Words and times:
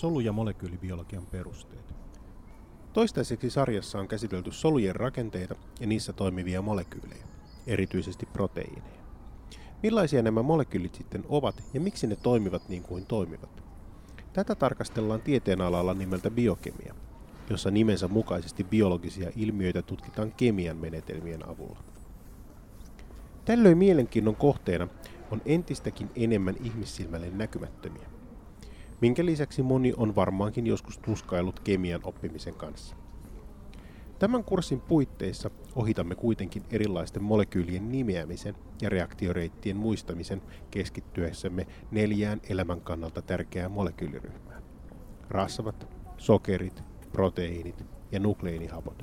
solu- 0.00 0.20
ja 0.20 0.32
molekyylibiologian 0.32 1.26
perusteet. 1.26 1.94
Toistaiseksi 2.92 3.50
sarjassa 3.50 3.98
on 3.98 4.08
käsitelty 4.08 4.52
solujen 4.52 4.96
rakenteita 4.96 5.54
ja 5.80 5.86
niissä 5.86 6.12
toimivia 6.12 6.62
molekyylejä, 6.62 7.24
erityisesti 7.66 8.26
proteiineja. 8.26 9.00
Millaisia 9.82 10.22
nämä 10.22 10.42
molekyylit 10.42 10.94
sitten 10.94 11.24
ovat 11.28 11.62
ja 11.74 11.80
miksi 11.80 12.06
ne 12.06 12.16
toimivat 12.16 12.68
niin 12.68 12.82
kuin 12.82 13.06
toimivat? 13.06 13.62
Tätä 14.32 14.54
tarkastellaan 14.54 15.20
tieteenalalla 15.20 15.94
nimeltä 15.94 16.30
biokemia, 16.30 16.94
jossa 17.50 17.70
nimensä 17.70 18.08
mukaisesti 18.08 18.64
biologisia 18.64 19.30
ilmiöitä 19.36 19.82
tutkitaan 19.82 20.32
kemian 20.32 20.76
menetelmien 20.76 21.48
avulla. 21.48 21.78
Tällöin 23.44 23.78
mielenkiinnon 23.78 24.36
kohteena 24.36 24.88
on 25.30 25.42
entistäkin 25.44 26.10
enemmän 26.16 26.56
ihmissilmälle 26.64 27.30
näkymättömiä, 27.30 28.19
minkä 29.00 29.24
lisäksi 29.24 29.62
moni 29.62 29.92
on 29.96 30.16
varmaankin 30.16 30.66
joskus 30.66 30.98
tuskaillut 30.98 31.60
kemian 31.60 32.00
oppimisen 32.04 32.54
kanssa. 32.54 32.96
Tämän 34.18 34.44
kurssin 34.44 34.80
puitteissa 34.80 35.50
ohitamme 35.74 36.14
kuitenkin 36.14 36.62
erilaisten 36.70 37.22
molekyylien 37.22 37.92
nimeämisen 37.92 38.54
ja 38.82 38.88
reaktioreittien 38.88 39.76
muistamisen 39.76 40.42
keskittyessämme 40.70 41.66
neljään 41.90 42.40
elämän 42.48 42.80
kannalta 42.80 43.22
tärkeään 43.22 43.72
molekyyliryhmään. 43.72 44.62
Rasvat, 45.28 45.86
sokerit, 46.18 46.82
proteiinit 47.12 47.84
ja 48.12 48.20
nukleinihapot. 48.20 49.02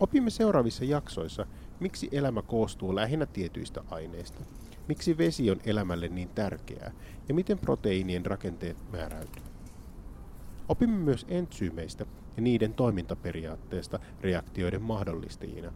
Opimme 0.00 0.30
seuraavissa 0.30 0.84
jaksoissa, 0.84 1.46
miksi 1.80 2.08
elämä 2.12 2.42
koostuu 2.42 2.94
lähinnä 2.94 3.26
tietyistä 3.26 3.84
aineista, 3.90 4.40
miksi 4.88 5.18
vesi 5.18 5.50
on 5.50 5.60
elämälle 5.66 6.08
niin 6.08 6.28
tärkeää 6.28 6.92
ja 7.28 7.34
miten 7.34 7.58
proteiinien 7.58 8.26
rakenteet 8.26 8.76
määräytyy. 8.92 9.42
Opimme 10.68 10.96
myös 10.96 11.26
entsyymeistä 11.28 12.06
ja 12.36 12.42
niiden 12.42 12.74
toimintaperiaatteesta 12.74 13.98
reaktioiden 14.20 14.82
mahdollistajina 14.82 15.72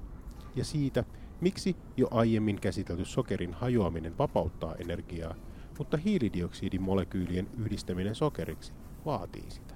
ja 0.56 0.64
siitä, 0.64 1.05
miksi 1.41 1.77
jo 1.97 2.09
aiemmin 2.11 2.61
käsitelty 2.61 3.05
sokerin 3.05 3.55
hajoaminen 3.55 4.19
vapauttaa 4.19 4.75
energiaa, 4.75 5.34
mutta 5.78 5.97
hiilidioksidimolekyylien 5.97 7.48
yhdistäminen 7.59 8.14
sokeriksi 8.14 8.72
vaatii 9.05 9.50
sitä. 9.50 9.72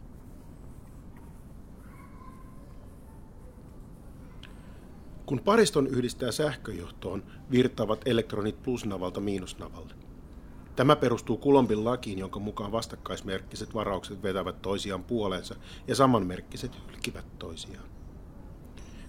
Kun 5.27 5.41
pariston 5.41 5.86
yhdistää 5.86 6.32
sähköjohtoon, 6.32 7.22
virtaavat 7.50 8.00
elektronit 8.05 8.62
plusnavalta 8.62 9.20
miinusnavalle. 9.20 9.94
Tämä 10.77 10.96
perustuu 10.96 11.36
Kulombin 11.36 11.84
lakiin, 11.84 12.18
jonka 12.18 12.41
mukaan 12.41 12.72
vastakkaismerkkiset 12.72 13.74
varaukset 13.74 14.22
vetävät 14.22 14.62
toisiaan 14.62 15.05
puoleensa 15.05 15.55
ja 15.88 15.94
samanmerkkiset 15.94 16.72
hylkivät 16.88 17.38
toisiaan. 17.38 17.88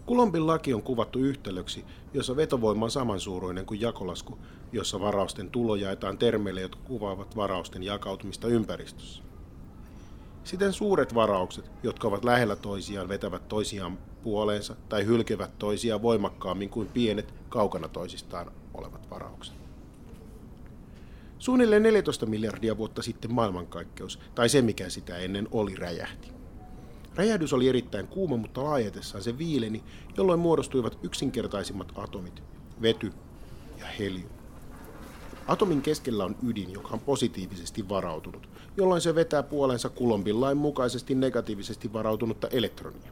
Kulombin 0.05 0.47
laki 0.47 0.73
on 0.73 0.83
kuvattu 0.83 1.19
yhtälöksi, 1.19 1.85
jossa 2.13 2.35
vetovoima 2.35 2.85
on 2.85 2.91
samansuuruinen 2.91 3.65
kuin 3.65 3.81
jakolasku, 3.81 4.37
jossa 4.71 4.99
varausten 4.99 5.49
tulo 5.49 5.75
jaetaan 5.75 6.17
termeille, 6.17 6.61
jotka 6.61 6.81
kuvaavat 6.83 7.35
varausten 7.35 7.83
jakautumista 7.83 8.47
ympäristössä. 8.47 9.26
Siten 10.47 10.73
suuret 10.73 11.15
varaukset, 11.15 11.71
jotka 11.83 12.07
ovat 12.07 12.25
lähellä 12.25 12.55
toisiaan, 12.55 13.09
vetävät 13.09 13.47
toisiaan 13.47 13.97
puoleensa 14.23 14.75
tai 14.89 15.05
hylkevät 15.05 15.59
toisiaan 15.59 16.01
voimakkaammin 16.01 16.69
kuin 16.69 16.87
pienet, 16.87 17.33
kaukana 17.49 17.87
toisistaan 17.87 18.51
olevat 18.73 19.09
varaukset. 19.09 19.55
Suunnilleen 21.39 21.83
14 21.83 22.25
miljardia 22.25 22.77
vuotta 22.77 23.01
sitten 23.01 23.33
maailmankaikkeus, 23.33 24.19
tai 24.35 24.49
se 24.49 24.61
mikä 24.61 24.89
sitä 24.89 25.17
ennen 25.17 25.47
oli, 25.51 25.75
räjähti. 25.75 26.31
Räjähdys 27.15 27.53
oli 27.53 27.69
erittäin 27.69 28.07
kuuma, 28.07 28.37
mutta 28.37 28.63
laajetessaan 28.63 29.23
se 29.23 29.37
viileni, 29.37 29.83
jolloin 30.17 30.39
muodostuivat 30.39 30.99
yksinkertaisimmat 31.03 31.91
atomit, 31.95 32.43
vety 32.81 33.13
ja 33.79 33.85
helium. 33.99 34.36
Atomin 35.47 35.81
keskellä 35.81 36.25
on 36.25 36.35
ydin, 36.47 36.73
joka 36.73 36.89
on 36.93 36.99
positiivisesti 36.99 37.89
varautunut, 37.89 38.49
jolloin 38.77 39.01
se 39.01 39.15
vetää 39.15 39.43
puolensa 39.43 39.89
Kulombin 39.89 40.41
lain 40.41 40.57
mukaisesti 40.57 41.15
negatiivisesti 41.15 41.93
varautunutta 41.93 42.47
elektronia. 42.47 43.11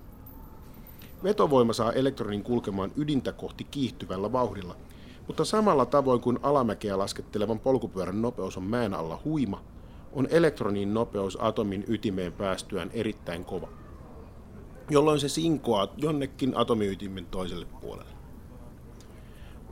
Vetovoima 1.23 1.73
saa 1.73 1.93
elektronin 1.93 2.43
kulkemaan 2.43 2.91
ydintä 2.95 3.31
kohti 3.31 3.63
kiihtyvällä 3.63 4.31
vauhdilla, 4.31 4.75
mutta 5.27 5.45
samalla 5.45 5.85
tavoin 5.85 6.21
kuin 6.21 6.39
alamäkeä 6.43 6.97
laskettelevan 6.97 7.59
polkupyörän 7.59 8.21
nopeus 8.21 8.57
on 8.57 8.63
mäen 8.63 8.93
alla 8.93 9.21
huima, 9.25 9.61
on 10.13 10.27
elektronin 10.31 10.93
nopeus 10.93 11.37
atomin 11.41 11.83
ytimeen 11.87 12.33
päästyään 12.33 12.91
erittäin 12.93 13.45
kova, 13.45 13.67
jolloin 14.89 15.19
se 15.19 15.29
sinkoaa 15.29 15.87
jonnekin 15.97 16.57
atomiytimen 16.57 17.25
toiselle 17.25 17.65
puolelle. 17.81 18.14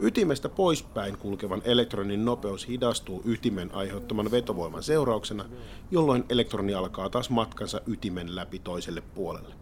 Ytimestä 0.05 0.49
poispäin 0.49 1.17
kulkevan 1.17 1.61
elektronin 1.65 2.25
nopeus 2.25 2.67
hidastuu 2.67 3.21
ytimen 3.25 3.75
aiheuttaman 3.75 4.31
vetovoiman 4.31 4.83
seurauksena, 4.83 5.45
jolloin 5.91 6.23
elektroni 6.29 6.73
alkaa 6.73 7.09
taas 7.09 7.29
matkansa 7.29 7.81
ytimen 7.87 8.35
läpi 8.35 8.59
toiselle 8.59 9.01
puolelle. 9.01 9.55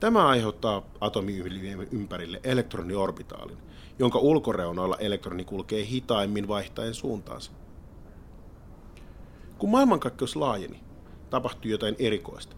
Tämä 0.00 0.28
aiheuttaa 0.28 0.82
atomiyhilmiön 1.00 1.88
ympärille 1.90 2.40
elektroniorbitaalin, 2.44 3.58
jonka 3.98 4.18
ulkoreunalla 4.18 4.96
elektroni 4.96 5.44
kulkee 5.44 5.86
hitaimmin 5.86 6.48
vaihtaen 6.48 6.94
suuntaansa. 6.94 7.52
Kun 9.58 9.70
maailmankaikkeus 9.70 10.36
laajeni, 10.36 10.80
tapahtui 11.30 11.70
jotain 11.70 11.96
erikoista. 11.98 12.56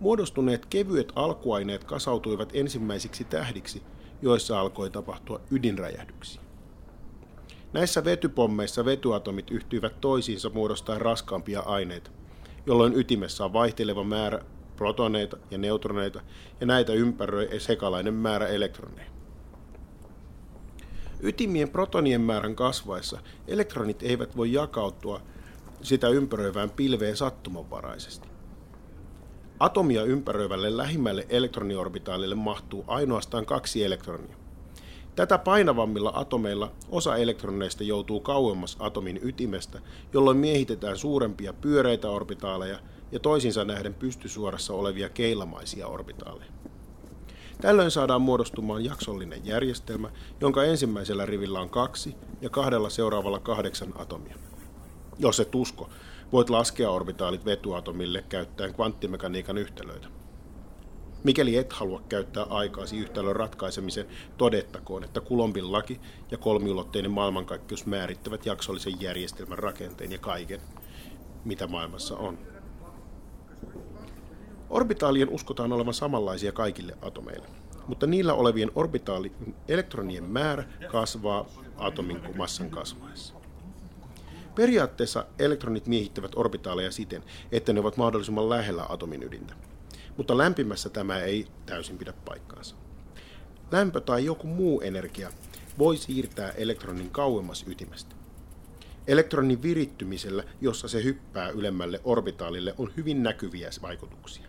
Muodostuneet 0.00 0.66
kevyet 0.66 1.12
alkuaineet 1.16 1.84
kasautuivat 1.84 2.50
ensimmäisiksi 2.54 3.24
tähdiksi, 3.24 3.82
joissa 4.22 4.60
alkoi 4.60 4.90
tapahtua 4.90 5.40
ydinräjähdyksiä. 5.50 6.42
Näissä 7.72 8.04
vetypommeissa 8.04 8.84
vetyatomit 8.84 9.50
yhtyivät 9.50 10.00
toisiinsa 10.00 10.50
muodostaen 10.50 11.00
raskaampia 11.00 11.60
aineita, 11.60 12.10
jolloin 12.66 12.96
ytimessä 12.96 13.44
on 13.44 13.52
vaihteleva 13.52 14.04
määrä 14.04 14.42
protoneita 14.76 15.36
ja 15.50 15.58
neutroneita, 15.58 16.20
ja 16.60 16.66
näitä 16.66 16.92
ympäröi 16.92 17.60
sekalainen 17.60 18.14
määrä 18.14 18.46
elektroneja. 18.46 19.10
Ytimien 21.20 21.70
protonien 21.70 22.20
määrän 22.20 22.56
kasvaessa 22.56 23.20
elektronit 23.48 24.02
eivät 24.02 24.36
voi 24.36 24.52
jakautua 24.52 25.20
sitä 25.82 26.08
ympäröivään 26.08 26.70
pilveen 26.70 27.16
sattumanvaraisesti. 27.16 28.31
Atomia 29.62 30.04
ympäröivälle 30.04 30.76
lähimmälle 30.76 31.26
elektroniorbitaalille 31.28 32.34
mahtuu 32.34 32.84
ainoastaan 32.86 33.46
kaksi 33.46 33.84
elektronia. 33.84 34.36
Tätä 35.16 35.38
painavammilla 35.38 36.12
atomeilla 36.14 36.72
osa 36.90 37.16
elektroneista 37.16 37.84
joutuu 37.84 38.20
kauemmas 38.20 38.76
atomin 38.80 39.20
ytimestä, 39.22 39.80
jolloin 40.12 40.36
miehitetään 40.36 40.96
suurempia 40.96 41.52
pyöreitä 41.52 42.10
orbitaaleja 42.10 42.78
ja 43.12 43.20
toisinsa 43.20 43.64
nähden 43.64 43.94
pystysuorassa 43.94 44.74
olevia 44.74 45.08
keilamaisia 45.08 45.86
orbitaaleja. 45.86 46.50
Tällöin 47.60 47.90
saadaan 47.90 48.22
muodostumaan 48.22 48.84
jaksollinen 48.84 49.46
järjestelmä, 49.46 50.10
jonka 50.40 50.64
ensimmäisellä 50.64 51.26
rivillä 51.26 51.60
on 51.60 51.70
kaksi 51.70 52.14
ja 52.40 52.50
kahdella 52.50 52.90
seuraavalla 52.90 53.40
kahdeksan 53.40 53.92
atomia. 53.96 54.36
Jos 55.18 55.40
et 55.40 55.54
usko, 55.54 55.88
voit 56.32 56.50
laskea 56.50 56.90
orbitaalit 56.90 57.44
vetyatomille 57.44 58.24
käyttäen 58.28 58.74
kvanttimekaniikan 58.74 59.58
yhtälöitä. 59.58 60.08
Mikäli 61.24 61.56
et 61.56 61.72
halua 61.72 62.02
käyttää 62.08 62.42
aikaasi 62.42 62.98
yhtälön 62.98 63.36
ratkaisemisen, 63.36 64.06
todettakoon, 64.36 65.04
että 65.04 65.20
Kulombin 65.20 65.72
laki 65.72 66.00
ja 66.30 66.38
kolmiulotteinen 66.38 67.10
maailmankaikkeus 67.10 67.86
määrittävät 67.86 68.46
jaksollisen 68.46 69.00
järjestelmän 69.00 69.58
rakenteen 69.58 70.12
ja 70.12 70.18
kaiken, 70.18 70.60
mitä 71.44 71.66
maailmassa 71.66 72.16
on. 72.16 72.38
Orbitaalien 74.70 75.28
uskotaan 75.28 75.72
olevan 75.72 75.94
samanlaisia 75.94 76.52
kaikille 76.52 76.96
atomeille, 77.02 77.46
mutta 77.86 78.06
niillä 78.06 78.34
olevien 78.34 78.70
orbitaalien 78.74 79.54
elektronien 79.68 80.24
määrä 80.24 80.64
kasvaa 80.88 81.46
atomin 81.76 82.20
massan 82.36 82.70
kasvaessa. 82.70 83.41
Periaatteessa 84.54 85.26
elektronit 85.38 85.86
miehittävät 85.86 86.32
orbitaaleja 86.36 86.90
siten, 86.90 87.24
että 87.52 87.72
ne 87.72 87.80
ovat 87.80 87.96
mahdollisimman 87.96 88.48
lähellä 88.48 88.86
atomin 88.88 89.22
ydintä. 89.22 89.54
Mutta 90.16 90.38
lämpimässä 90.38 90.88
tämä 90.88 91.18
ei 91.18 91.46
täysin 91.66 91.98
pidä 91.98 92.12
paikkaansa. 92.24 92.76
Lämpö 93.70 94.00
tai 94.00 94.24
joku 94.24 94.46
muu 94.46 94.80
energia 94.80 95.30
voi 95.78 95.96
siirtää 95.96 96.50
elektronin 96.50 97.10
kauemmas 97.10 97.64
ytimestä. 97.68 98.14
Elektronin 99.06 99.62
virittymisellä, 99.62 100.44
jossa 100.60 100.88
se 100.88 101.04
hyppää 101.04 101.48
ylemmälle 101.48 102.00
orbitaalille, 102.04 102.74
on 102.78 102.92
hyvin 102.96 103.22
näkyviä 103.22 103.70
vaikutuksia. 103.82 104.46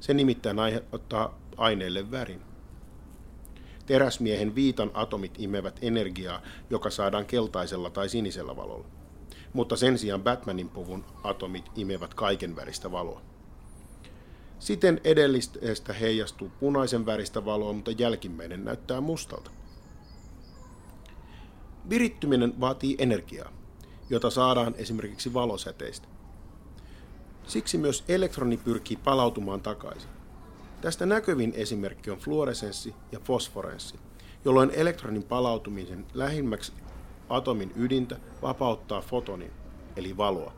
Se 0.00 0.14
nimittäin 0.14 0.58
aiheuttaa 0.58 1.38
aineelle 1.56 2.10
värin. 2.10 2.42
Teräsmiehen 3.86 4.54
viitan 4.54 4.90
atomit 4.94 5.34
imevät 5.38 5.78
energiaa, 5.82 6.42
joka 6.70 6.90
saadaan 6.90 7.26
keltaisella 7.26 7.90
tai 7.90 8.08
sinisellä 8.08 8.56
valolla. 8.56 8.97
Mutta 9.52 9.76
sen 9.76 9.98
sijaan 9.98 10.22
Batmanin 10.22 10.68
puvun 10.68 11.04
atomit 11.24 11.64
imevät 11.76 12.14
kaiken 12.14 12.56
väristä 12.56 12.92
valoa. 12.92 13.22
Siten 14.58 15.00
edellisestä 15.04 15.92
heijastuu 15.92 16.50
punaisen 16.60 17.06
väristä 17.06 17.44
valoa, 17.44 17.72
mutta 17.72 17.90
jälkimmäinen 17.90 18.64
näyttää 18.64 19.00
mustalta. 19.00 19.50
Virittyminen 21.90 22.60
vaatii 22.60 22.96
energiaa, 22.98 23.52
jota 24.10 24.30
saadaan 24.30 24.74
esimerkiksi 24.78 25.34
valosäteistä. 25.34 26.08
Siksi 27.46 27.78
myös 27.78 28.04
elektroni 28.08 28.56
pyrkii 28.56 28.96
palautumaan 28.96 29.60
takaisin. 29.60 30.10
Tästä 30.80 31.06
näkyvin 31.06 31.52
esimerkki 31.56 32.10
on 32.10 32.18
fluoresenssi 32.18 32.94
ja 33.12 33.20
fosforenssi, 33.20 33.98
jolloin 34.44 34.70
elektronin 34.70 35.22
palautumisen 35.22 36.06
lähimmäksi 36.14 36.72
atomin 37.28 37.72
ydintä 37.76 38.16
vapauttaa 38.42 39.00
fotonin, 39.00 39.50
eli 39.96 40.16
valoa. 40.16 40.52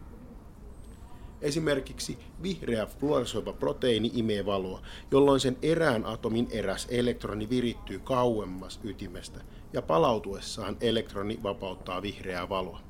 Esimerkiksi 1.40 2.18
vihreä 2.42 2.86
fluoresoiva 2.86 3.52
proteiini 3.52 4.10
imee 4.14 4.46
valoa, 4.46 4.82
jolloin 5.10 5.40
sen 5.40 5.56
erään 5.62 6.04
atomin 6.04 6.48
eräs 6.50 6.86
elektroni 6.90 7.50
virittyy 7.50 7.98
kauemmas 7.98 8.80
ytimestä 8.84 9.40
ja 9.72 9.82
palautuessaan 9.82 10.76
elektroni 10.80 11.40
vapauttaa 11.42 12.02
vihreää 12.02 12.48
valoa. 12.48 12.80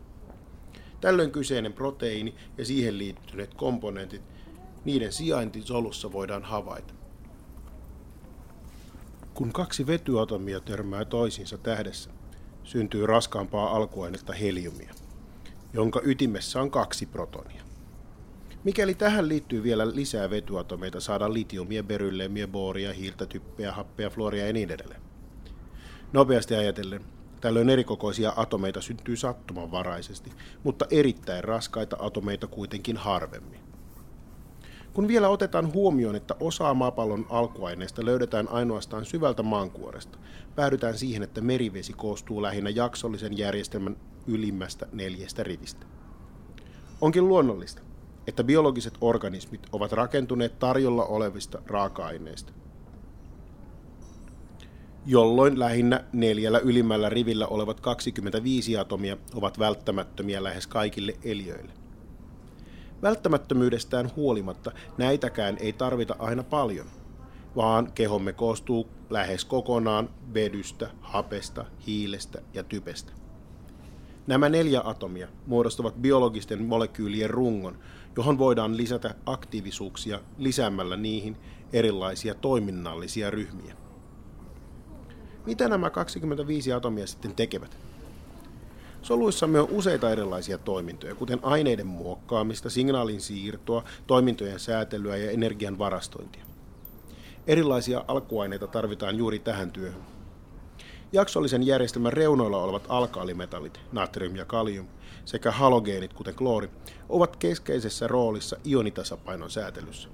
Tällöin 1.01 1.31
kyseinen 1.31 1.73
proteiini 1.73 2.35
ja 2.59 2.65
siihen 2.65 2.99
liittyneet 2.99 3.55
komponentit, 3.55 4.23
niiden 4.85 5.13
sijainti 5.13 5.63
solussa 5.63 6.13
voidaan 6.13 6.43
havaita. 6.43 6.95
Kun 9.35 9.53
kaksi 9.53 9.87
vetyatomia 9.87 10.61
törmää 10.61 11.05
toisiinsa 11.05 11.59
tähdessä, 11.59 12.11
syntyy 12.65 13.07
raskaampaa 13.07 13.77
alkuainetta 13.77 14.33
heliumia, 14.33 14.95
jonka 15.73 16.01
ytimessä 16.05 16.63
on 16.63 16.71
kaksi 16.71 17.07
protonia. 17.07 17.63
Mikäli 18.65 18.95
tähän 18.95 19.29
liittyy 19.29 19.63
vielä 19.63 19.95
lisää 19.95 20.31
vetyatomeita, 20.31 21.01
saadaan 21.01 21.35
litiumia, 21.35 21.83
berylleemiä, 21.83 22.49
booria, 22.49 22.93
hiiltä, 22.93 23.27
typpeä, 23.27 23.73
happea, 23.73 24.11
fluoria 24.11 24.47
ja 24.47 24.53
niin 24.53 24.71
edelleen. 24.71 25.01
Nopeasti 26.13 26.55
ajatellen, 26.55 27.05
tällöin 27.41 27.71
erikokoisia 27.71 28.33
atomeita 28.37 28.81
syntyy 28.81 29.17
sattumanvaraisesti, 29.17 30.33
mutta 30.65 30.87
erittäin 30.91 31.45
raskaita 31.45 31.97
atomeita 32.01 32.47
kuitenkin 32.47 32.97
harvemmin. 32.97 33.70
Kun 34.93 35.09
vielä 35.09 35.29
otetaan 35.29 35.73
huomioon, 35.75 36.17
että 36.17 36.35
osa 36.41 36.75
maapallon 36.75 37.27
alkuaineista 37.29 38.05
löydetään 38.05 38.49
ainoastaan 38.49 39.05
syvältä 39.05 39.43
maankuoresta, 39.43 40.19
päädytään 40.55 40.99
siihen, 40.99 41.23
että 41.23 41.41
merivesi 41.41 41.93
koostuu 41.93 42.43
lähinnä 42.43 42.71
jaksollisen 42.71 43.39
järjestelmän 43.39 43.97
ylimmästä 44.27 44.87
neljästä 44.93 45.43
rivistä. 45.43 45.87
Onkin 47.01 47.29
luonnollista, 47.29 47.83
että 48.27 48.45
biologiset 48.45 48.95
organismit 49.01 49.67
ovat 49.73 49.93
rakentuneet 49.93 50.59
tarjolla 50.59 51.05
olevista 51.05 51.63
raaka-aineista, 51.67 52.53
jolloin 55.07 55.59
lähinnä 55.59 56.05
neljällä 56.13 56.59
ylimmällä 56.59 57.09
rivillä 57.09 57.47
olevat 57.47 57.81
25 57.81 58.77
atomia 58.77 59.17
ovat 59.35 59.59
välttämättömiä 59.59 60.45
lähes 60.45 60.67
kaikille 60.67 61.15
eliöille. 61.25 61.80
Välttämättömyydestään 63.03 64.11
huolimatta 64.17 64.73
näitäkään 64.99 65.57
ei 65.61 65.73
tarvita 65.73 66.17
aina 66.19 66.43
paljon, 66.43 66.87
vaan 67.57 67.93
kehomme 67.93 68.33
koostuu 68.33 68.89
lähes 69.11 69.45
kokonaan 69.45 70.11
vedystä, 70.35 70.91
hapesta, 71.01 71.65
hiilestä 71.87 72.43
ja 72.55 72.63
typestä. 72.63 73.13
Nämä 74.27 74.49
neljä 74.49 74.81
atomia 74.85 75.29
muodostavat 75.47 75.95
biologisten 75.95 76.65
molekyylien 76.65 77.31
rungon, 77.31 77.79
johon 78.17 78.39
voidaan 78.39 78.77
lisätä 78.77 79.15
aktiivisuuksia 79.27 80.21
lisäämällä 80.39 80.97
niihin 80.97 81.37
erilaisia 81.73 82.35
toiminnallisia 82.35 83.31
ryhmiä. 83.31 83.75
Mitä 85.47 85.69
nämä 85.69 85.91
25 85.91 86.73
atomia 86.73 87.07
sitten 87.07 87.35
tekevät? 87.35 87.90
Soluissamme 89.03 89.61
on 89.61 89.69
useita 89.71 90.11
erilaisia 90.11 90.59
toimintoja, 90.59 91.15
kuten 91.15 91.39
aineiden 91.43 91.87
muokkaamista, 91.87 92.71
signaalin 92.71 93.21
siirtoa, 93.21 93.85
toimintojen 94.07 94.61
säätelyä 94.61 95.17
ja 95.17 95.31
energian 95.31 95.79
varastointia. 95.79 96.45
Erilaisia 97.47 98.05
alkuaineita 98.09 98.67
tarvitaan 98.67 99.17
juuri 99.17 99.39
tähän 99.39 99.71
työhön. 99.71 100.03
Jaksollisen 101.13 101.67
järjestelmän 101.67 102.13
reunoilla 102.13 102.63
olevat 102.63 102.87
alkaalimetallit, 102.89 103.81
natrium 103.93 104.37
ja 104.37 104.45
kalium, 104.45 104.87
sekä 105.25 105.51
halogeenit, 105.51 106.13
kuten 106.13 106.35
kloori, 106.35 106.71
ovat 107.09 107.37
keskeisessä 107.37 108.09
roolissa 108.09 108.57
ionitasapainon 108.67 109.51
säätelyssä. 109.51 110.09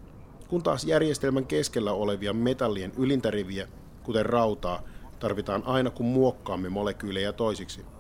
Kun 0.49 0.63
taas 0.63 0.85
järjestelmän 0.85 1.47
keskellä 1.47 1.93
olevia 1.93 2.33
metallien 2.33 2.93
ylintäriviä, 2.99 3.69
kuten 4.03 4.27
rautaa, 4.27 4.83
tarvitaan 5.19 5.63
aina 5.67 5.91
kun 5.91 6.07
muokkaamme 6.07 6.69
molekyylejä 6.69 7.33
toisiksi– 7.33 7.85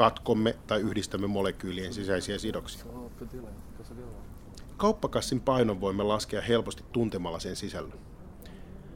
katkomme 0.00 0.56
tai 0.66 0.80
yhdistämme 0.80 1.26
molekyylien 1.26 1.94
sisäisiä 1.94 2.38
sidoksia. 2.38 2.84
Kauppakassin 4.76 5.40
painon 5.40 5.80
voimme 5.80 6.02
laskea 6.02 6.40
helposti 6.40 6.84
tuntemalla 6.92 7.38
sen 7.38 7.56
sisällön. 7.56 7.98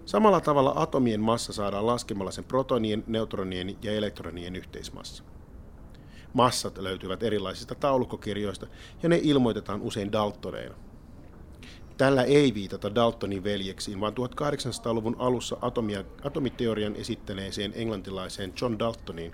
Samalla 0.06 0.41
tavalla 0.41 0.73
atomien 0.77 1.21
massa 1.21 1.53
saadaan 1.53 1.87
laskemalla 1.87 2.31
sen 2.31 2.45
protonien, 2.45 3.05
neutronien 3.06 3.77
ja 3.83 3.93
elektronien 3.93 4.56
yhteismassa. 4.56 5.25
Massat 6.33 6.79
löytyvät 6.79 7.23
erilaisista 7.23 7.75
taulukkokirjoista 7.75 8.67
ja 9.03 9.09
ne 9.09 9.21
ilmoitetaan 9.23 9.83
usein 9.83 10.12
Daltoneina. 10.12 10.75
Tällä 11.97 12.23
ei 12.23 12.55
viitata 12.55 12.95
Daltonin 12.95 13.45
veljeksiin, 13.45 14.01
vaan 14.01 14.12
1800-luvun 14.12 15.17
alussa 15.19 15.56
atomia, 15.61 16.05
atomiteorian 16.23 16.97
esittäneeseen 16.97 17.73
englantilaiseen 17.77 18.53
John 18.61 18.79
Daltoniin, 18.79 19.33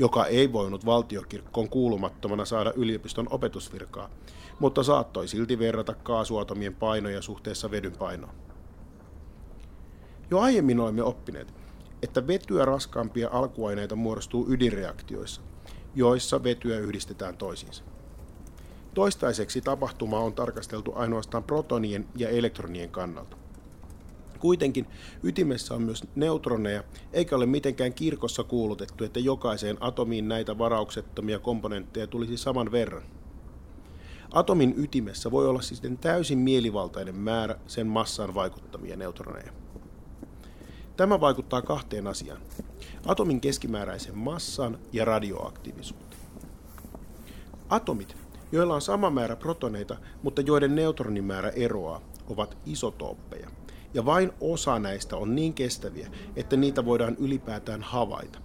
joka 0.00 0.26
ei 0.26 0.52
voinut 0.52 0.86
valtiokirkkoon 0.86 1.68
kuulumattomana 1.68 2.44
saada 2.44 2.72
yliopiston 2.76 3.26
opetusvirkaa, 3.30 4.10
mutta 4.58 4.82
saattoi 4.82 5.28
silti 5.28 5.58
verrata 5.58 5.94
kaasuatomien 5.94 6.74
painoja 6.74 7.22
suhteessa 7.22 7.70
vedyn 7.70 7.96
painoon. 7.98 8.34
Jo 10.30 10.40
aiemmin 10.40 10.80
olemme 10.80 11.02
oppineet, 11.02 11.54
että 12.02 12.26
vetyä 12.26 12.64
raskaampia 12.64 13.28
alkuaineita 13.32 13.96
muodostuu 13.96 14.46
ydinreaktioissa, 14.48 15.40
joissa 15.94 16.42
vetyä 16.42 16.78
yhdistetään 16.78 17.36
toisiinsa. 17.36 17.84
Toistaiseksi 18.94 19.60
tapahtuma 19.60 20.18
on 20.18 20.32
tarkasteltu 20.32 20.92
ainoastaan 20.94 21.44
protonien 21.44 22.08
ja 22.16 22.28
elektronien 22.28 22.90
kannalta. 22.90 23.39
Kuitenkin 24.40 24.86
ytimessä 25.22 25.74
on 25.74 25.82
myös 25.82 26.04
neutroneja, 26.14 26.84
eikä 27.12 27.36
ole 27.36 27.46
mitenkään 27.46 27.94
kirkossa 27.94 28.44
kuulutettu, 28.44 29.04
että 29.04 29.20
jokaiseen 29.20 29.76
atomiin 29.80 30.28
näitä 30.28 30.58
varauksettomia 30.58 31.38
komponentteja 31.38 32.06
tulisi 32.06 32.36
saman 32.36 32.72
verran. 32.72 33.02
Atomin 34.32 34.74
ytimessä 34.76 35.30
voi 35.30 35.48
olla 35.48 35.60
siis 35.60 35.82
täysin 36.00 36.38
mielivaltainen 36.38 37.14
määrä 37.14 37.56
sen 37.66 37.86
massaan 37.86 38.34
vaikuttamia 38.34 38.96
neutroneja. 38.96 39.52
Tämä 40.96 41.20
vaikuttaa 41.20 41.62
kahteen 41.62 42.06
asiaan. 42.06 42.40
Atomin 43.06 43.40
keskimääräisen 43.40 44.18
massaan 44.18 44.78
ja 44.92 45.04
radioaktiivisuuteen. 45.04 46.20
Atomit, 47.68 48.16
joilla 48.52 48.74
on 48.74 48.82
sama 48.82 49.10
määrä 49.10 49.36
protoneita, 49.36 49.96
mutta 50.22 50.42
joiden 50.42 50.74
neutronimäärä 50.74 51.48
eroaa, 51.48 52.00
ovat 52.28 52.56
isotooppeja– 52.66 53.50
ja 53.94 54.04
vain 54.04 54.32
osa 54.40 54.78
näistä 54.78 55.16
on 55.16 55.34
niin 55.34 55.54
kestäviä, 55.54 56.10
että 56.36 56.56
niitä 56.56 56.84
voidaan 56.84 57.16
ylipäätään 57.18 57.82
havaita. 57.82 58.38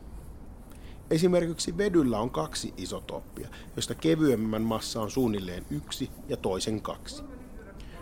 Esimerkiksi 1.09 1.77
vedyllä 1.77 2.19
on 2.19 2.29
kaksi 2.29 2.73
isotoppia, 2.77 3.47
joista 3.75 3.95
kevyemmän 3.95 4.61
massa 4.61 5.01
on 5.01 5.11
suunnilleen 5.11 5.65
yksi 5.69 6.09
ja 6.29 6.37
toisen 6.37 6.81
kaksi. 6.81 7.23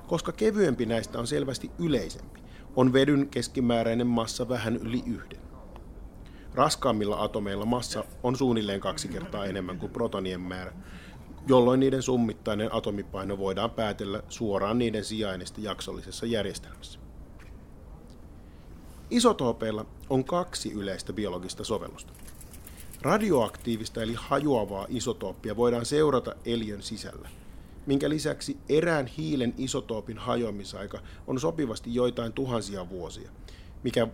Koska 0.07 0.31
kevyempi 0.31 0.85
näistä 0.85 1.19
on 1.19 1.27
selvästi 1.27 1.71
yleisempi, 1.79 2.41
on 2.75 2.93
vedyn 2.93 3.29
keskimääräinen 3.29 4.07
massa 4.07 4.49
vähän 4.49 4.75
yli 4.75 5.03
yhden. 5.05 5.39
Raskaammilla 6.53 7.23
atomeilla 7.23 7.65
massa 7.65 8.03
on 8.23 8.35
suunnilleen 8.35 8.79
kaksi 8.79 9.07
kertaa 9.07 9.45
enemmän 9.45 9.79
kuin 9.79 9.91
protonien 9.91 10.41
määrä, 10.41 10.73
jolloin 11.47 11.79
niiden 11.79 12.01
summittainen 12.01 12.73
atomipaino 12.73 13.37
voidaan 13.37 13.71
päätellä 13.71 14.23
suoraan 14.29 14.79
niiden 14.79 15.03
sijainnista 15.03 15.61
jaksollisessa 15.61 16.25
järjestelmässä. 16.25 17.02
Isotoopeilla 19.13 19.85
on 20.09 20.23
kaksi 20.23 20.71
yleistä 20.71 21.13
biologista 21.13 21.63
sovellusta. 21.63 22.13
Radioaktiivista 23.01 24.03
eli 24.03 24.13
hajoavaa 24.17 24.85
isotooppia 24.89 25.55
voidaan 25.55 25.85
seurata 25.85 26.35
eliön 26.45 26.81
sisällä, 26.81 27.29
minkä 27.85 28.09
lisäksi 28.09 28.57
erään 28.69 29.07
hiilen 29.07 29.53
isotoopin 29.57 30.17
hajoamisaika 30.17 30.99
on 31.27 31.39
sopivasti 31.39 31.95
joitain 31.95 32.33
tuhansia 32.33 32.89
vuosia, 32.89 33.31
mikä 33.83 34.07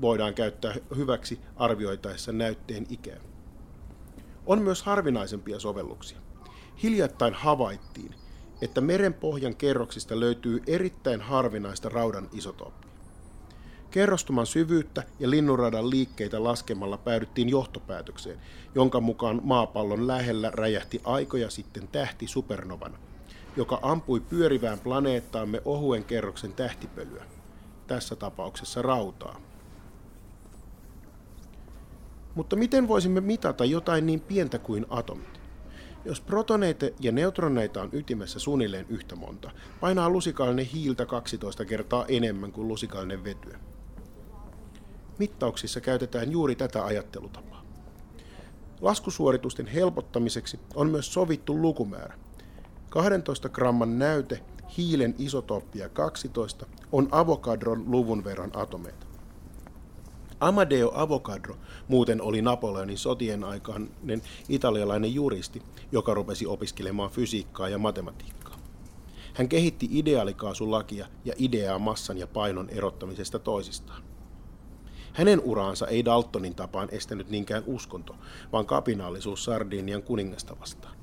voidaan 0.00 0.34
käyttää 0.34 0.74
hyväksi 0.96 1.40
arvioitaessa 1.56 2.32
näytteen 2.32 2.86
ikää. 2.90 3.20
On 4.46 4.62
myös 4.62 4.82
harvinaisempia 4.82 5.60
sovelluksia. 5.60 6.18
Hiljattain 6.82 7.34
havaittiin, 7.34 8.14
että 8.62 8.80
merenpohjan 8.80 9.56
kerroksista 9.56 10.20
löytyy 10.20 10.62
erittäin 10.66 11.20
harvinaista 11.20 11.88
raudan 11.88 12.28
isotooppia. 12.32 12.89
Kerrostuman 13.90 14.46
syvyyttä 14.46 15.02
ja 15.20 15.30
linnunradan 15.30 15.90
liikkeitä 15.90 16.44
laskemalla 16.44 16.98
päädyttiin 16.98 17.48
johtopäätökseen, 17.48 18.38
jonka 18.74 19.00
mukaan 19.00 19.40
maapallon 19.44 20.06
lähellä 20.06 20.50
räjähti 20.50 21.00
aikoja 21.04 21.50
sitten 21.50 21.88
tähti 21.88 22.26
supernovana, 22.26 22.98
joka 23.56 23.78
ampui 23.82 24.20
pyörivään 24.20 24.78
planeettaamme 24.78 25.62
ohuen 25.64 26.04
kerroksen 26.04 26.52
tähtipölyä, 26.52 27.24
tässä 27.86 28.16
tapauksessa 28.16 28.82
rautaa. 28.82 29.40
Mutta 32.34 32.56
miten 32.56 32.88
voisimme 32.88 33.20
mitata 33.20 33.64
jotain 33.64 34.06
niin 34.06 34.20
pientä 34.20 34.58
kuin 34.58 34.86
atomit? 34.90 35.40
Jos 36.04 36.20
protoneita 36.20 36.86
ja 37.00 37.12
neutroneita 37.12 37.82
on 37.82 37.88
ytimessä 37.92 38.38
suunnilleen 38.38 38.86
yhtä 38.88 39.16
monta, 39.16 39.50
painaa 39.80 40.10
lusikallinen 40.10 40.66
hiiltä 40.66 41.06
12 41.06 41.64
kertaa 41.64 42.04
enemmän 42.08 42.52
kuin 42.52 42.68
lusikallinen 42.68 43.24
vetyä. 43.24 43.58
Mittauksissa 45.20 45.80
käytetään 45.80 46.32
juuri 46.32 46.56
tätä 46.56 46.84
ajattelutapaa. 46.84 47.62
Laskusuoritusten 48.80 49.66
helpottamiseksi 49.66 50.60
on 50.74 50.90
myös 50.90 51.12
sovittu 51.12 51.62
lukumäärä. 51.62 52.18
12 52.90 53.48
gramman 53.48 53.98
näyte 53.98 54.40
hiilen 54.76 55.14
isotooppia 55.18 55.88
12 55.88 56.66
on 56.92 57.08
Avocadron 57.10 57.90
luvun 57.90 58.24
verran 58.24 58.50
atomeita. 58.54 59.06
Amadeo 60.40 60.92
Avocadro 60.94 61.56
muuten 61.88 62.22
oli 62.22 62.42
Napoleonin 62.42 62.98
sotien 62.98 63.44
aikainen 63.44 64.22
italialainen 64.48 65.14
juristi, 65.14 65.62
joka 65.92 66.14
rupesi 66.14 66.46
opiskelemaan 66.46 67.10
fysiikkaa 67.10 67.68
ja 67.68 67.78
matematiikkaa. 67.78 68.58
Hän 69.34 69.48
kehitti 69.48 69.88
ideaalikaasulaki 69.90 70.98
ja 71.24 71.34
ideaa 71.38 71.78
massan 71.78 72.18
ja 72.18 72.26
painon 72.26 72.70
erottamisesta 72.70 73.38
toisistaan. 73.38 74.09
Hänen 75.12 75.40
uraansa 75.40 75.86
ei 75.86 76.04
Daltonin 76.04 76.54
tapaan 76.54 76.88
estänyt 76.92 77.30
niinkään 77.30 77.62
uskonto, 77.66 78.16
vaan 78.52 78.66
kapinaallisuus 78.66 79.44
Sardinian 79.44 80.02
kuningasta 80.02 80.56
vastaan. 80.60 80.96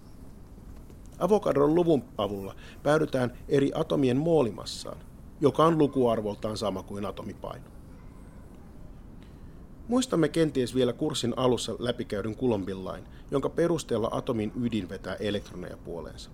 Avokadron 1.20 1.76
luvun 1.76 2.04
avulla 2.18 2.56
päädytään 2.84 3.38
eri 3.50 3.72
atomien 3.76 4.18
moolimassaan, 4.18 4.98
joka 5.42 5.66
on 5.66 5.78
lukuarvoltaan 5.78 6.58
sama 6.58 6.84
kuin 6.84 7.06
atomipaino. 7.06 7.66
Muistamme 9.88 10.30
kenties 10.30 10.76
vielä 10.76 10.94
kurssin 10.94 11.34
alussa 11.38 11.76
läpikäydyn 11.80 12.36
Kulombillain, 12.36 13.04
jonka 13.32 13.50
perusteella 13.50 14.10
atomin 14.12 14.52
ydin 14.62 14.90
vetää 14.90 15.16
elektroneja 15.16 15.78
puoleensa. 15.78 16.30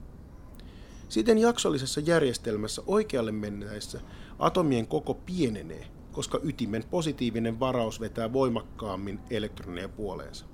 Siten 1.10 1.38
jaksollisessa 1.38 2.00
järjestelmässä 2.00 2.82
oikealle 2.88 3.32
menneessä 3.32 4.02
atomien 4.40 4.88
koko 4.88 5.14
pienenee, 5.14 5.88
koska 6.14 6.40
ytimen 6.44 6.84
positiivinen 6.92 7.60
varaus 7.60 8.00
vetää 8.00 8.34
voimakkaammin 8.34 9.20
elektroneja 9.30 9.90
puoleensa. 9.90 10.46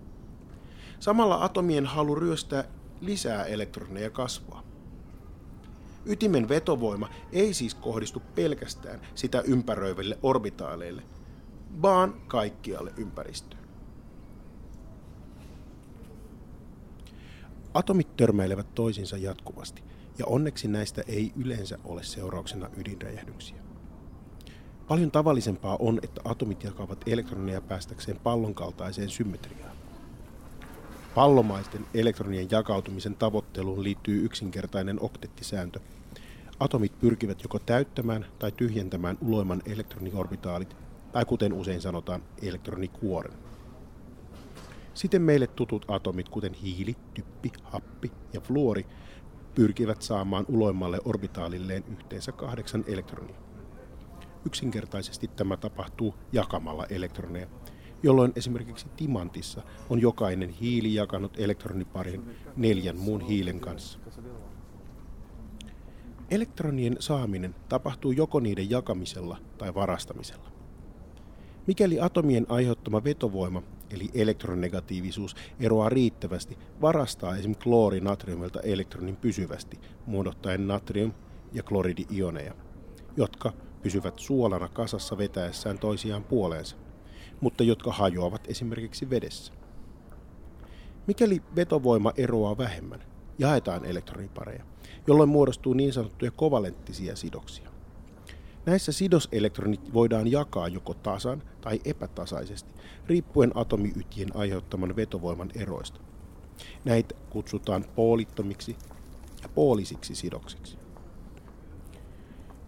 Samalla 1.00 1.44
atomien 1.44 1.86
halu 1.86 2.16
ryöstää 2.16 2.64
lisää 3.02 3.46
elektroneja 3.46 4.10
kasvaa. 4.10 4.64
Ytimen 6.06 6.50
vetovoima 6.50 7.10
ei 7.32 7.54
siis 7.54 7.76
kohdistu 7.76 8.22
pelkästään 8.36 9.02
sitä 9.16 9.42
ympäröiville 9.42 10.18
orbitaaleille, 10.24 11.04
vaan 11.82 12.14
kaikkialle 12.28 12.94
ympäristöön. 12.98 13.64
Atomit 17.74 18.16
törmäilevät 18.18 18.76
toisinsa 18.76 19.18
jatkuvasti, 19.18 19.84
ja 20.18 20.26
onneksi 20.26 20.68
näistä 20.68 21.04
ei 21.08 21.34
yleensä 21.36 21.78
ole 21.84 22.04
seurauksena 22.04 22.70
ydinräjähdyksiä. 22.78 23.69
Paljon 24.90 25.12
tavallisempaa 25.12 25.78
on, 25.80 26.00
että 26.04 26.22
atomit 26.26 26.64
jakavat 26.64 27.04
elektroneja 27.08 27.62
päästäkseen 27.62 28.20
pallon 28.24 28.56
kaltaiseen 28.56 29.10
symmetriaan. 29.10 29.78
Pallomaisten 31.16 31.86
elektronien 31.94 32.48
jakautumisen 32.52 33.16
tavoitteluun 33.16 33.84
liittyy 33.84 34.26
yksinkertainen 34.26 34.98
oktettisääntö. 35.02 35.80
Atomit 36.60 37.00
pyrkivät 37.00 37.44
joko 37.44 37.60
täyttämään 37.60 38.26
tai 38.40 38.52
tyhjentämään 38.52 39.18
uloiman 39.22 39.62
elektroniorbitaalit, 39.66 40.76
tai 41.12 41.26
kuten 41.26 41.54
usein 41.54 41.82
sanotaan, 41.82 42.24
elektronikuoren. 42.42 43.34
Siten 44.94 45.22
meille 45.22 45.48
tutut 45.48 45.86
atomit, 45.88 46.30
kuten 46.30 46.54
hiili, 46.54 46.96
typpi, 47.14 47.52
happi 47.64 48.12
ja 48.34 48.42
fluori, 48.42 48.86
pyrkivät 49.56 50.02
saamaan 50.02 50.46
uloimmalle 50.48 51.00
orbitaalilleen 51.06 51.84
yhteensä 51.92 52.32
kahdeksan 52.32 52.84
elektronia. 52.88 53.49
Yksinkertaisesti 54.46 55.28
tämä 55.28 55.58
tapahtuu 55.58 56.16
jakamalla 56.32 56.86
elektroneja, 56.90 57.48
jolloin 58.04 58.34
esimerkiksi 58.36 58.88
timantissa 58.98 59.62
on 59.90 60.02
jokainen 60.02 60.50
hiili 60.50 60.94
jakanut 60.94 61.40
elektroniparin 61.40 62.24
neljän 62.56 62.98
muun 62.98 63.22
hiilen 63.22 63.60
kanssa. 63.60 64.00
Elektronien 66.32 66.98
saaminen 67.00 67.56
tapahtuu 67.70 68.12
joko 68.12 68.40
niiden 68.40 68.70
jakamisella 68.70 69.38
tai 69.58 69.74
varastamisella. 69.74 70.52
Mikäli 71.68 72.00
atomien 72.00 72.46
aiheuttama 72.50 73.04
vetovoima, 73.04 73.64
eli 73.90 74.10
elektronegatiivisuus, 74.14 75.36
eroaa 75.60 75.90
riittävästi, 75.90 76.58
varastaa 76.82 77.36
esim. 77.36 77.56
kloori 77.56 78.00
natriumilta 78.00 78.62
elektronin 78.62 79.16
pysyvästi, 79.16 79.80
muodottaen 80.06 80.68
natrium- 80.68 81.14
ja 81.54 81.64
kloridi-ioneja, 81.64 82.54
jotka 83.18 83.54
pysyvät 83.82 84.20
suolana 84.20 84.70
kasassa 84.70 85.18
vetäessään 85.18 85.80
toisiaan 85.80 86.24
puoleensa, 86.24 86.76
mutta 87.42 87.64
jotka 87.64 87.92
hajoavat 87.92 88.48
esimerkiksi 88.48 89.10
vedessä. 89.10 89.54
Mikäli 91.08 91.42
vetovoima 91.56 92.14
eroaa 92.18 92.58
vähemmän, 92.58 93.04
jaetaan 93.40 93.86
elektronipareja, 93.86 94.64
jolloin 95.08 95.30
muodostuu 95.30 95.74
niin 95.74 95.94
sanottuja 95.94 96.32
kovalenttisia 96.32 97.16
sidoksia. 97.16 97.70
Näissä 98.66 98.92
sidoselektronit 98.92 99.94
voidaan 99.94 100.32
jakaa 100.32 100.68
joko 100.68 100.94
tasan 100.94 101.44
tai 101.62 101.80
epätasaisesti, 101.86 102.72
riippuen 103.08 103.52
atomiytien 103.56 104.36
aiheuttaman 104.36 104.96
vetovoiman 104.96 105.52
eroista. 105.56 106.00
Näitä 106.86 107.16
kutsutaan 107.30 107.86
poolittomiksi 107.96 108.76
ja 109.42 109.50
poolisiksi 109.50 110.16
sidoksiksi. 110.16 110.78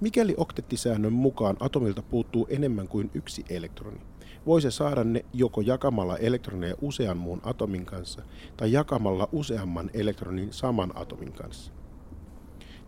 Mikäli 0.01 0.33
oktettisäännön 0.37 1.13
mukaan 1.13 1.57
atomilta 1.59 2.01
puuttuu 2.01 2.47
enemmän 2.49 2.87
kuin 2.87 3.11
yksi 3.13 3.45
elektroni, 3.49 4.01
voi 4.45 4.61
se 4.61 4.71
saada 4.71 5.03
ne 5.03 5.25
joko 5.33 5.61
jakamalla 5.61 6.17
elektroneja 6.17 6.75
usean 6.81 7.17
muun 7.17 7.41
atomin 7.43 7.85
kanssa 7.85 8.21
tai 8.57 8.71
jakamalla 8.71 9.29
useamman 9.31 9.89
elektronin 9.93 10.53
saman 10.53 10.91
atomin 10.97 11.33
kanssa. 11.33 11.71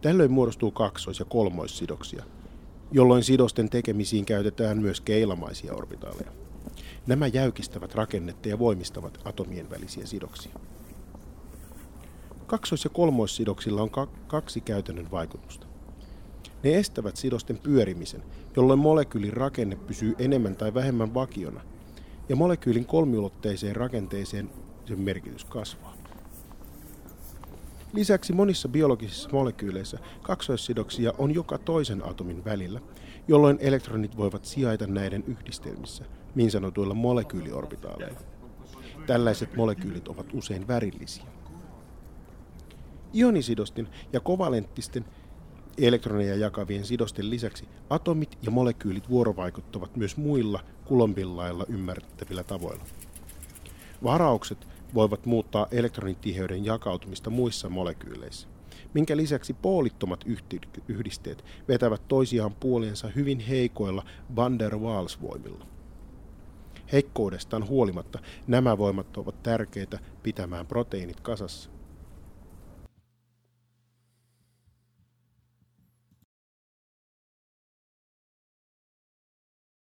Tällöin 0.02 0.32
muodostuu 0.32 0.72
kaksois- 0.72 1.20
ja 1.20 1.26
kolmoissidoksia, 1.26 2.24
jolloin 2.92 3.24
sidosten 3.24 3.70
tekemisiin 3.70 4.26
käytetään 4.26 4.78
myös 4.78 5.02
keilamaisia 5.02 5.74
orbitaaleja. 5.74 6.32
Nämä 7.08 7.28
jäykistävät 7.28 7.96
rakennetta 7.96 8.50
ja 8.50 8.60
voimistavat 8.60 9.20
atomien 9.26 9.70
välisiä 9.70 10.06
sidoksia. 10.06 10.54
Kaksois- 12.48 12.84
ja 12.84 12.90
kolmoissidoksilla 12.90 13.82
on 13.82 13.92
kaksi 14.28 14.62
käytännön 14.62 15.12
vaikutusta. 15.12 15.73
Ne 16.64 16.78
estävät 16.78 17.16
sidosten 17.16 17.58
pyörimisen, 17.58 18.24
jolloin 18.56 18.80
molekyylin 18.80 19.34
rakenne 19.34 19.76
pysyy 19.76 20.16
enemmän 20.20 20.56
tai 20.56 20.74
vähemmän 20.74 21.14
vakiona, 21.14 21.62
ja 22.30 22.36
molekyylin 22.36 22.86
kolmiulotteiseen 22.86 23.76
rakenteeseen 23.76 24.50
sen 24.86 25.00
merkitys 25.00 25.46
kasvaa. 25.46 25.94
Lisäksi 27.94 28.34
monissa 28.34 28.68
biologisissa 28.68 29.30
molekyyleissä 29.32 30.00
kaksoissidoksia 30.22 31.14
on 31.18 31.34
joka 31.34 31.58
toisen 31.58 32.10
atomin 32.10 32.46
välillä, 32.46 32.82
jolloin 33.28 33.58
elektronit 33.62 34.18
voivat 34.18 34.46
sijaita 34.46 34.88
näiden 34.88 35.24
yhdistelmissä, 35.28 36.06
niin 36.36 36.52
sanotuilla 36.52 36.94
molekyyliorbitaaleilla. 36.94 38.20
Tällaiset 39.08 39.56
molekyylit 39.56 40.08
ovat 40.08 40.28
usein 40.34 40.68
värillisiä. 40.68 41.24
Ionisidostin 43.16 43.88
ja 44.14 44.20
kovalenttisten 44.20 45.06
elektroneja 45.78 46.36
jakavien 46.36 46.86
sidosten 46.86 47.30
lisäksi 47.30 47.68
atomit 47.90 48.38
ja 48.42 48.52
molekyylit 48.52 49.10
vuorovaikuttavat 49.10 49.96
myös 49.96 50.18
muilla 50.18 50.64
kulombillailla 50.86 51.66
ymmärrettävillä 51.70 52.44
tavoilla. 52.44 52.84
Varaukset 54.04 54.68
voivat 54.94 55.26
muuttaa 55.26 55.68
elektronitiheyden 55.72 56.66
jakautumista 56.66 57.30
muissa 57.30 57.70
molekyyleissä, 57.70 58.48
minkä 58.94 59.18
lisäksi 59.18 59.54
poolittomat 59.54 60.26
yhdisteet 60.88 61.46
vetävät 61.68 62.08
toisiaan 62.08 62.54
puoliensa 62.54 63.08
hyvin 63.08 63.40
heikoilla 63.40 64.04
van 64.36 64.60
der 64.60 64.76
Waals-voimilla. 64.76 65.66
Heikkoudestaan 66.92 67.68
huolimatta 67.68 68.20
nämä 68.48 68.78
voimat 68.78 69.18
ovat 69.18 69.44
tärkeitä 69.44 70.00
pitämään 70.24 70.68
proteiinit 70.68 71.20
kasassa. 71.20 71.70